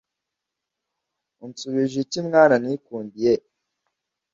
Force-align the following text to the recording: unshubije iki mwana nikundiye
unshubije 1.45 1.95
iki 2.05 2.19
mwana 2.27 2.55
nikundiye 2.63 3.33